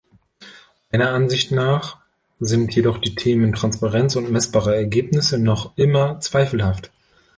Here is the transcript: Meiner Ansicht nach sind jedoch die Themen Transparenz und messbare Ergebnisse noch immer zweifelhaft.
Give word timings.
Meiner 0.91 1.11
Ansicht 1.11 1.51
nach 1.51 1.99
sind 2.39 2.73
jedoch 2.73 2.97
die 2.97 3.13
Themen 3.13 3.53
Transparenz 3.53 4.15
und 4.15 4.31
messbare 4.31 4.75
Ergebnisse 4.75 5.37
noch 5.37 5.77
immer 5.77 6.19
zweifelhaft. 6.21 6.89